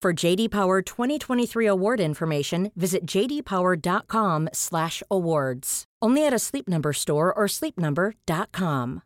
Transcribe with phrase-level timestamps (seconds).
[0.00, 5.84] For JD Power 2023 award information, visit jdpower.com/awards.
[6.00, 9.02] Only at a Sleep Number store or sleepnumber.com.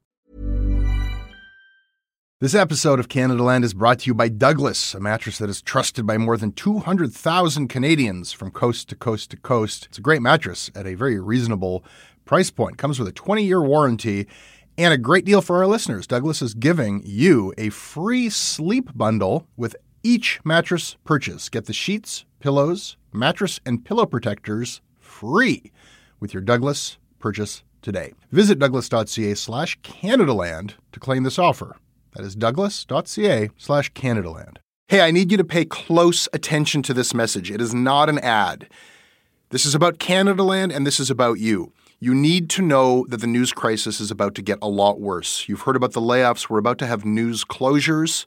[2.43, 6.07] This episode of Canadaland is brought to you by Douglas, a mattress that is trusted
[6.07, 9.87] by more than 200,000 Canadians from coast to coast to coast.
[9.87, 11.83] It's a great mattress at a very reasonable
[12.27, 12.77] price point.
[12.77, 14.27] Comes with a 20-year warranty
[14.77, 16.07] and a great deal for our listeners.
[16.07, 21.49] Douglas is giving you a free sleep bundle with each mattress purchase.
[21.49, 25.73] Get the sheets, pillows, mattress, and pillow protectors free
[26.21, 28.13] with your Douglas purchase today.
[28.31, 31.77] Visit douglas.ca slash Canadaland to claim this offer.
[32.15, 34.59] That is douglas.ca slash Canadaland.
[34.89, 37.51] Hey, I need you to pay close attention to this message.
[37.51, 38.69] It is not an ad.
[39.51, 41.73] This is about Canadaland and this is about you.
[41.99, 45.49] You need to know that the news crisis is about to get a lot worse.
[45.49, 46.51] You've heard about the layoffs.
[46.51, 48.27] We're about to have news closures,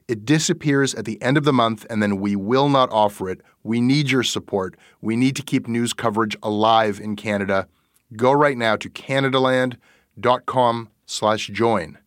[0.07, 3.41] It disappears at the end of the month, and then we will not offer it.
[3.63, 4.75] We need your support.
[5.01, 7.67] We need to keep news coverage alive in Canada.
[8.15, 11.97] Go right now to canadaland.com slash join.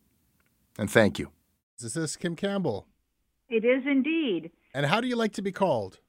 [0.78, 1.31] And thank you.
[1.81, 2.87] Is this Kim Campbell?
[3.49, 4.50] It is indeed.
[4.75, 6.00] And how do you like to be called?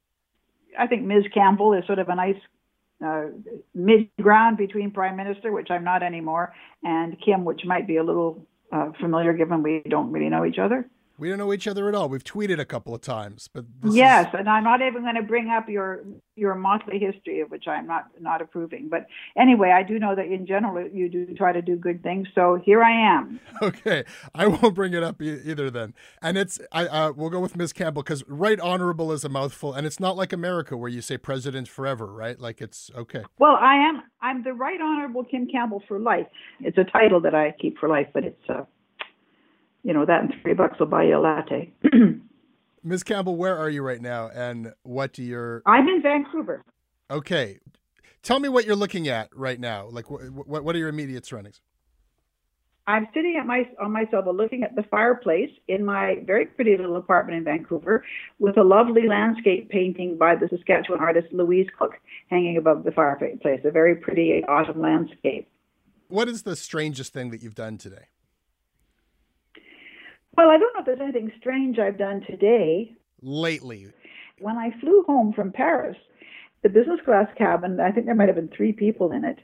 [0.78, 1.24] I think Ms.
[1.32, 2.36] Campbell is sort of a nice
[3.04, 3.26] uh,
[3.74, 8.02] mid ground between Prime Minister, which I'm not anymore, and Kim, which might be a
[8.02, 10.88] little uh, familiar given we don't really know each other.
[11.18, 12.08] We don't know each other at all.
[12.08, 14.34] We've tweeted a couple of times, but yes, is...
[14.38, 16.04] and I'm not even going to bring up your
[16.34, 18.88] your monthly history, of which I'm not not approving.
[18.90, 19.06] But
[19.38, 22.28] anyway, I do know that in general you do try to do good things.
[22.34, 23.40] So here I am.
[23.62, 24.04] Okay,
[24.34, 25.94] I won't bring it up e- either then.
[26.20, 27.72] And it's I uh, we'll go with Ms.
[27.72, 31.16] Campbell because right honorable is a mouthful, and it's not like America where you say
[31.16, 32.38] president forever, right?
[32.38, 33.24] Like it's okay.
[33.38, 36.26] Well, I am I'm the right honorable Kim Campbell for life.
[36.60, 38.64] It's a title that I keep for life, but it's uh,
[39.86, 41.72] you know, that and three bucks will buy you a latte.
[42.82, 43.04] Ms.
[43.04, 45.62] Campbell, where are you right now, and what do your?
[45.64, 46.64] I'm in Vancouver.
[47.08, 47.60] Okay,
[48.24, 49.88] tell me what you're looking at right now.
[49.88, 51.60] Like, what what, what are your immediate surroundings?
[52.88, 56.76] I'm sitting at my on my sofa looking at the fireplace in my very pretty
[56.76, 58.04] little apartment in Vancouver
[58.40, 61.92] with a lovely landscape painting by the Saskatchewan artist Louise Cook
[62.28, 63.60] hanging above the fireplace.
[63.64, 65.48] A very pretty autumn landscape.
[66.08, 68.06] What is the strangest thing that you've done today?
[70.36, 72.92] Well, I don't know if there's anything strange I've done today.
[73.22, 73.88] Lately.
[74.38, 75.96] When I flew home from Paris,
[76.62, 79.38] the business class cabin, I think there might have been three people in it.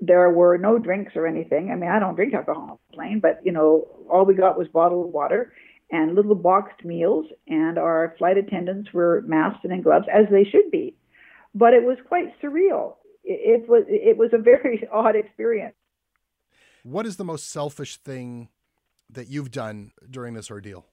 [0.00, 1.70] There were no drinks or anything.
[1.70, 4.56] I mean, I don't drink alcohol on the plane, but, you know, all we got
[4.56, 5.52] was bottled water
[5.90, 10.44] and little boxed meals, and our flight attendants were masked and in gloves, as they
[10.44, 10.94] should be.
[11.54, 12.96] But it was quite surreal.
[13.24, 15.74] It, it was it was a very odd experience.
[16.82, 18.48] What is the most selfish thing
[19.10, 20.86] that you've done during this ordeal?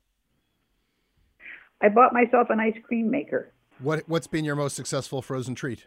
[1.82, 3.52] I bought myself an ice cream maker.
[3.80, 5.86] What What's been your most successful frozen treat?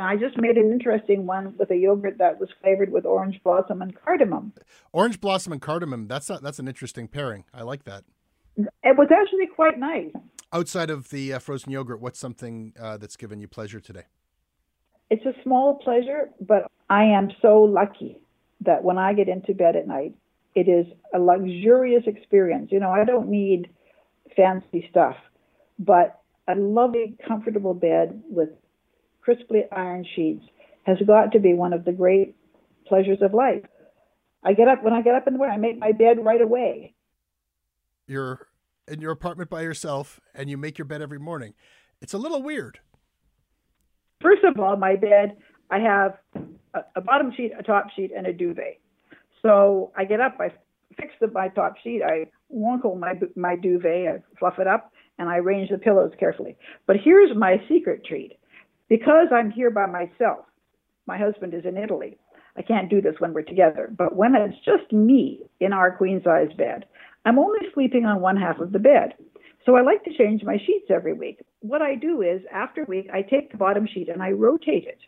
[0.00, 3.82] I just made an interesting one with a yogurt that was flavored with orange blossom
[3.82, 4.52] and cardamom.
[4.92, 6.06] Orange blossom and cardamom.
[6.06, 7.44] That's a, that's an interesting pairing.
[7.52, 8.04] I like that.
[8.56, 10.12] It was actually quite nice.
[10.52, 14.04] Outside of the uh, frozen yogurt, what's something uh, that's given you pleasure today?
[15.10, 18.18] It's a small pleasure, but I am so lucky
[18.60, 20.14] that when I get into bed at night,
[20.54, 22.70] it is a luxurious experience.
[22.72, 23.68] You know, I don't need
[24.36, 25.16] fancy stuff,
[25.78, 28.50] but a lovely, comfortable bed with
[29.20, 30.44] crisply ironed sheets
[30.84, 32.34] has got to be one of the great
[32.86, 33.64] pleasures of life.
[34.42, 36.40] I get up when I get up in the morning, I make my bed right
[36.40, 36.94] away.
[38.06, 38.48] You're
[38.86, 41.54] in your apartment by yourself and you make your bed every morning.
[42.00, 42.80] It's a little weird.
[44.22, 45.36] First of all, my bed,
[45.70, 46.18] I have
[46.74, 48.80] a, a bottom sheet, a top sheet, and a duvet.
[49.42, 50.50] So I get up, I
[50.96, 55.28] fix the, my top sheet, I wonkle my my duvet, I fluff it up, and
[55.28, 56.56] I arrange the pillows carefully.
[56.86, 58.38] But here's my secret treat.
[58.88, 60.46] Because I'm here by myself,
[61.06, 62.16] my husband is in Italy.
[62.56, 66.20] I can't do this when we're together, but when it's just me in our queen
[66.24, 66.86] size bed,
[67.24, 69.14] I'm only sleeping on one half of the bed.
[69.64, 71.40] So I like to change my sheets every week.
[71.60, 74.86] What I do is after a week, I take the bottom sheet and I rotate
[74.86, 74.98] it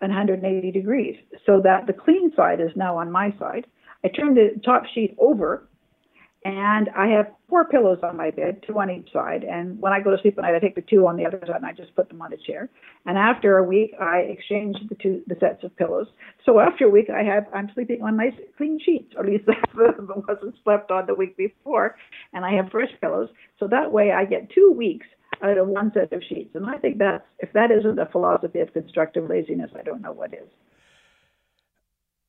[0.00, 3.66] 180 degrees so that the clean side is now on my side.
[4.04, 5.66] I turn the top sheet over
[6.46, 9.42] and I have four pillows on my bed, two on each side.
[9.42, 11.40] And when I go to sleep at night, I take the two on the other
[11.44, 12.68] side and I just put them on a chair.
[13.04, 16.06] And after a week, I exchange the two the sets of pillows.
[16.44, 19.46] So after a week, I have I'm sleeping on nice clean sheets, or at least
[19.46, 21.96] that wasn't slept on the week before,
[22.32, 23.28] and I have fresh pillows.
[23.58, 25.06] So that way, I get two weeks
[25.42, 26.54] out of one set of sheets.
[26.54, 30.12] And I think that's if that isn't a philosophy of constructive laziness, I don't know
[30.12, 30.48] what is.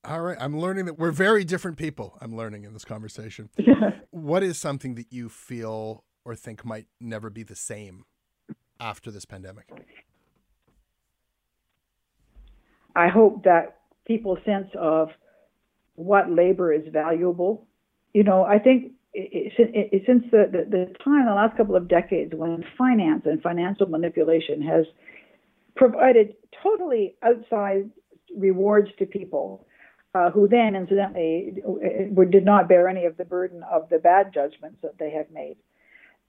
[0.04, 0.38] All right.
[0.40, 2.18] I'm learning that we're very different people.
[2.22, 3.50] I'm learning in this conversation.
[4.12, 8.06] what is something that you feel or think might never be the same
[8.80, 9.70] after this pandemic?
[12.96, 15.10] I hope that people's sense of
[15.96, 17.68] what labor is valuable.
[18.14, 21.88] You know, I think it, it, since the, the, the time, the last couple of
[21.88, 24.86] decades, when finance and financial manipulation has
[25.76, 27.90] provided totally outside
[28.38, 29.66] rewards to people
[30.14, 31.56] uh, who then, incidentally,
[32.32, 35.58] did not bear any of the burden of the bad judgments that they have made.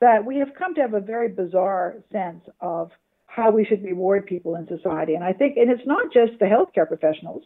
[0.01, 2.91] That we have come to have a very bizarre sense of
[3.27, 5.15] how we should reward people in society.
[5.15, 7.43] And I think, and it's not just the healthcare professionals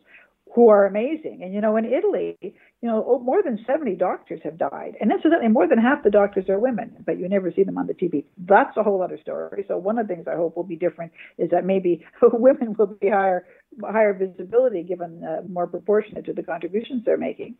[0.54, 1.40] who are amazing.
[1.42, 2.52] And you know, in Italy, you
[2.82, 6.58] know, more than 70 doctors have died, and incidentally, more than half the doctors are
[6.58, 8.24] women, but you never see them on the TV.
[8.38, 9.64] That's a whole other story.
[9.68, 12.98] So one of the things I hope will be different is that maybe women will
[13.00, 13.46] be higher
[13.82, 17.54] higher visibility given uh, more proportionate to the contributions they're making.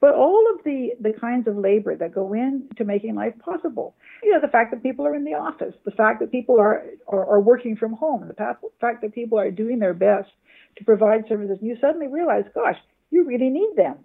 [0.00, 3.94] But all of the, the kinds of labor that go into making life possible,
[4.24, 6.82] you know, the fact that people are in the office, the fact that people are,
[7.06, 10.28] are, are working from home, the fact that people are doing their best
[10.76, 12.76] to provide services, and you suddenly realize, gosh,
[13.10, 13.96] you really need them.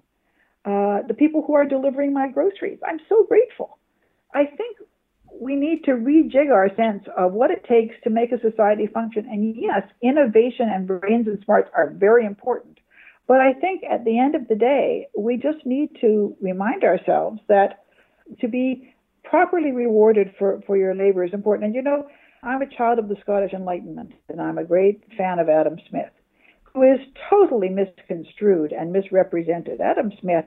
[0.65, 3.77] Uh, the people who are delivering my groceries, I'm so grateful.
[4.33, 4.77] I think
[5.39, 9.25] we need to rejig our sense of what it takes to make a society function.
[9.29, 12.79] And yes, innovation and brains and smarts are very important.
[13.27, 17.39] But I think at the end of the day, we just need to remind ourselves
[17.47, 17.83] that
[18.39, 18.93] to be
[19.23, 21.65] properly rewarded for, for your labor is important.
[21.65, 22.07] And you know,
[22.41, 26.11] I'm a child of the Scottish Enlightenment, and I'm a great fan of Adam Smith,
[26.83, 29.81] is totally misconstrued and misrepresented.
[29.81, 30.45] Adam Smith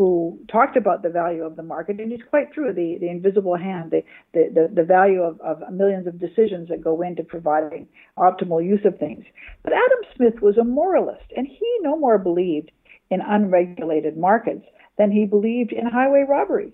[0.00, 2.72] who talked about the value of the market, and he's quite true.
[2.72, 6.82] The the invisible hand, the the the, the value of, of millions of decisions that
[6.82, 7.86] go into providing
[8.16, 9.26] optimal use of things.
[9.62, 12.70] But Adam Smith was a moralist, and he no more believed
[13.10, 14.64] in unregulated markets
[14.96, 16.72] than he believed in highway robbery.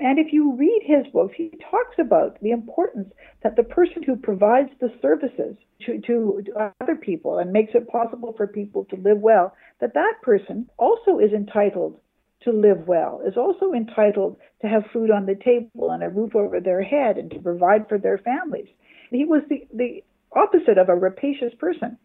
[0.00, 3.12] And if you read his books, he talks about the importance
[3.42, 5.56] that the person who provides the services
[5.86, 9.94] to, to, to, other people and makes it possible for people to live well, that
[9.94, 11.98] that person also is entitled
[12.42, 16.36] to live well, is also entitled to have food on the table and a roof
[16.36, 18.68] over their head and to provide for their families.
[19.10, 21.98] He was the, the opposite of a rapacious person.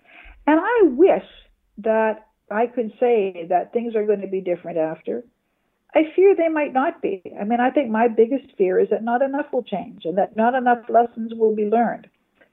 [0.47, 1.25] And I wish
[1.79, 5.23] that I could say that things are going to be different after.
[6.35, 7.21] They might not be.
[7.39, 10.35] I mean, I think my biggest fear is that not enough will change and that
[10.35, 12.07] not enough lessons will be learned.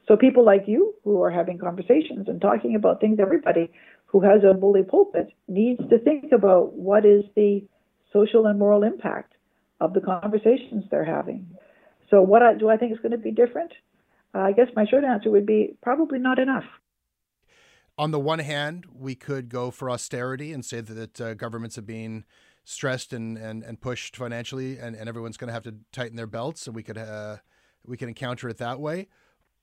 [0.06, 3.70] So people like you who are having conversations and talking about things, everybody
[4.06, 7.64] who has a bully pulpit needs to think about what is the
[8.12, 9.34] social and moral impact
[9.80, 11.46] of the conversations they're having.
[12.10, 13.72] So, what I, do I think is going to be different?
[14.34, 16.64] Uh, I guess my short answer would be probably not enough.
[17.96, 21.82] On the one hand, we could go for austerity and say that uh, governments are
[21.82, 22.24] being
[22.64, 26.26] stressed and, and, and pushed financially, and, and everyone's going to have to tighten their
[26.26, 27.36] belts, and we could uh,
[27.84, 29.08] we could encounter it that way.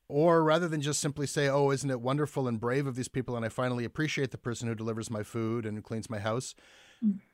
[0.10, 3.36] Or rather than just simply say, "Oh, isn't it wonderful and brave of these people?"
[3.36, 6.56] and I finally appreciate the person who delivers my food and cleans my house,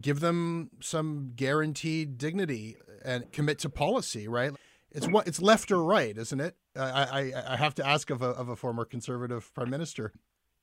[0.01, 4.51] give them some guaranteed dignity and commit to policy, right?
[4.91, 6.55] It's what it's left or right, isn't it?
[6.75, 10.13] I, I, I have to ask of a, of a former conservative prime minister.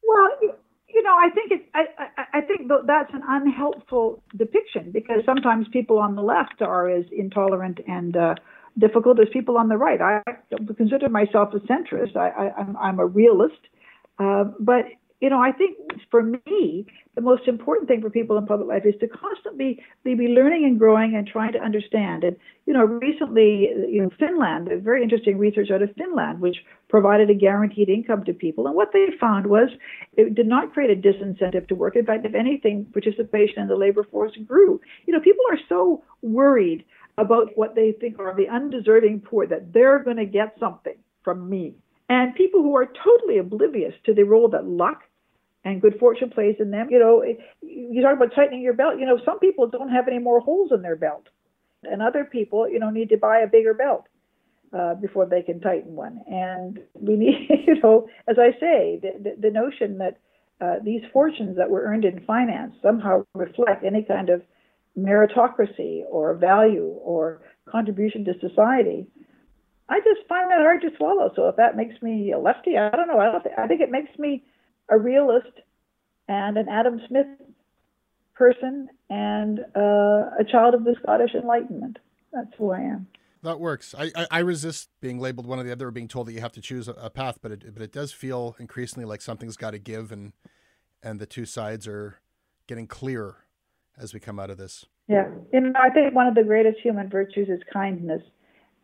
[0.07, 0.28] Well,
[0.88, 1.87] you know, I think it, I,
[2.70, 8.16] I that's an unhelpful depiction because sometimes people on the left are as intolerant and
[8.16, 8.34] uh,
[8.78, 10.00] difficult as people on the right.
[10.00, 10.22] I
[10.76, 12.16] consider myself a centrist.
[12.16, 13.60] I, I'm a realist,
[14.18, 14.86] uh, but
[15.20, 15.76] you know, I think
[16.10, 20.14] for me, the most important thing for people in public life is to constantly be
[20.14, 22.24] learning and growing and trying to understand.
[22.24, 26.56] And, you know, recently, you know, Finland, very interesting research out of Finland, which
[26.90, 28.66] provided a guaranteed income to people.
[28.66, 29.68] And what they found was
[30.16, 31.97] it did not create a disincentive to work.
[31.97, 34.80] In fact, if anything, participation in the labor force grew.
[35.06, 36.85] You know, people are so worried
[37.16, 41.49] about what they think are the undeserving poor that they're going to get something from
[41.49, 41.75] me.
[42.09, 45.02] And people who are totally oblivious to the role that luck
[45.64, 46.88] and good fortune plays in them.
[46.90, 47.25] You know,
[47.62, 48.99] you talk about tightening your belt.
[48.99, 51.28] You know, some people don't have any more holes in their belt,
[51.85, 54.06] and other people, you know, need to buy a bigger belt
[54.76, 56.20] uh, before they can tighten one.
[56.26, 60.18] And we need, you know, as I say, the, the, the notion that
[60.60, 64.42] uh, these fortunes that were earned in finance somehow reflect any kind of
[64.98, 69.06] meritocracy or value or contribution to society.
[69.88, 71.32] I just find that hard to swallow.
[71.34, 73.18] So if that makes me a lefty, I don't know.
[73.18, 73.42] I don't.
[73.42, 74.44] Th- I think it makes me
[74.88, 75.52] a realist
[76.28, 77.26] and an Adam Smith
[78.34, 81.98] person and uh, a child of the Scottish Enlightenment.
[82.32, 83.08] That's who I am.
[83.42, 83.94] That works.
[83.97, 86.40] I, I, I, resist being labeled one or the other, or being told that you
[86.40, 89.56] have to choose a, a path, but it, but it does feel increasingly like something's
[89.56, 90.32] got to give, and
[91.02, 92.20] and the two sides are
[92.66, 93.44] getting clearer
[93.99, 94.85] as we come out of this.
[95.09, 98.23] Yeah, you know, I think one of the greatest human virtues is kindness,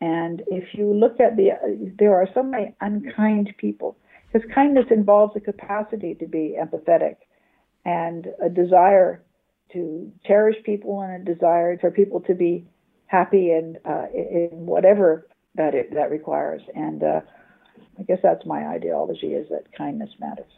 [0.01, 1.51] and if you look at the,
[1.99, 3.97] there are so many unkind people
[4.33, 7.17] because kindness involves a capacity to be empathetic
[7.85, 9.23] and a desire
[9.73, 12.67] to cherish people and a desire for people to be
[13.07, 16.63] happy and uh, in whatever that it, that requires.
[16.75, 17.21] And uh,
[17.99, 20.51] I guess that's my ideology: is that kindness matters.